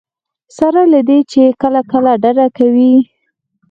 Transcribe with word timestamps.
سره 0.57 0.81
له 0.93 0.99
دې 1.09 1.19
چې 1.31 1.43
کله 1.61 1.81
کله 1.91 2.11
ډډه 2.23 2.47
کوي. 2.57 2.93